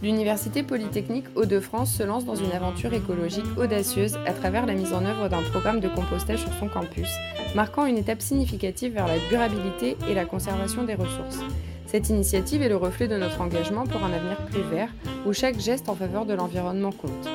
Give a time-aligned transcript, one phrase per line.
[0.00, 5.04] L'Université Polytechnique Hauts-de-France se lance dans une aventure écologique audacieuse à travers la mise en
[5.04, 7.08] œuvre d'un programme de compostage sur son campus,
[7.56, 11.40] marquant une étape significative vers la durabilité et la conservation des ressources.
[11.86, 14.90] Cette initiative est le reflet de notre engagement pour un avenir plus vert,
[15.26, 17.28] où chaque geste en faveur de l'environnement compte.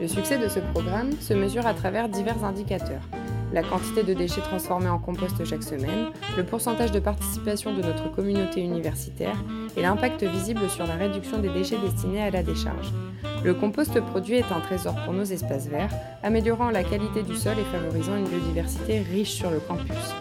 [0.00, 3.02] Le succès de ce programme se mesure à travers divers indicateurs
[3.52, 8.10] la quantité de déchets transformés en compost chaque semaine, le pourcentage de participation de notre
[8.10, 9.36] communauté universitaire
[9.76, 12.92] et l'impact visible sur la réduction des déchets destinés à la décharge.
[13.44, 17.56] Le compost produit est un trésor pour nos espaces verts, améliorant la qualité du sol
[17.58, 20.14] et favorisant une biodiversité riche sur le campus.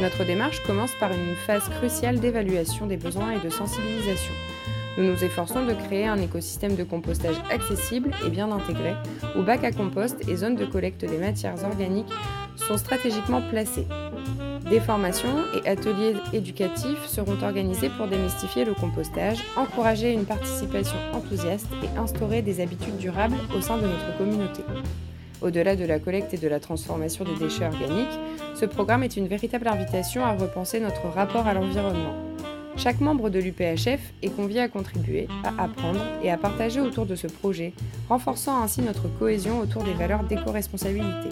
[0.00, 4.32] Notre démarche commence par une phase cruciale d'évaluation des besoins et de sensibilisation.
[4.96, 8.94] Nous nous efforçons de créer un écosystème de compostage accessible et bien intégré,
[9.36, 12.12] où bacs à compost et zones de collecte des matières organiques
[12.58, 13.86] sont stratégiquement placés.
[14.68, 21.68] Des formations et ateliers éducatifs seront organisés pour démystifier le compostage, encourager une participation enthousiaste
[21.82, 24.62] et instaurer des habitudes durables au sein de notre communauté.
[25.40, 28.18] Au-delà de la collecte et de la transformation des déchets organiques,
[28.54, 32.27] ce programme est une véritable invitation à repenser notre rapport à l'environnement.
[32.78, 37.16] Chaque membre de l'UPHF est convié à contribuer, à apprendre et à partager autour de
[37.16, 37.72] ce projet,
[38.08, 41.30] renforçant ainsi notre cohésion autour des valeurs d'éco-responsabilité.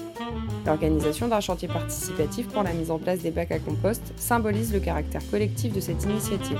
[0.66, 4.80] L'organisation d'un chantier participatif pour la mise en place des bacs à compost symbolise le
[4.80, 6.58] caractère collectif de cette initiative.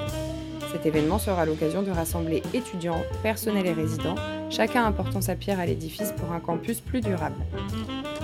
[0.71, 4.15] Cet événement sera l'occasion de rassembler étudiants, personnels et résidents,
[4.51, 7.43] chacun apportant sa pierre à l'édifice pour un campus plus durable.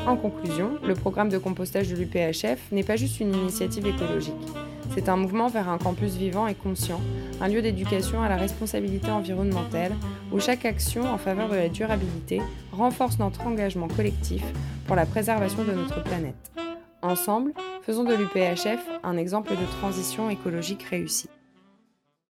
[0.06, 4.34] En conclusion, le programme de compostage de l'UPHF n'est pas juste une initiative écologique.
[4.94, 7.00] C'est un mouvement vers un campus vivant et conscient,
[7.40, 9.92] un lieu d'éducation à la responsabilité environnementale,
[10.30, 14.42] où chaque action en faveur de la durabilité renforce notre engagement collectif
[14.86, 16.52] pour la préservation de notre planète.
[17.00, 21.30] Ensemble, faisons de l'UPHF un exemple de transition écologique réussie.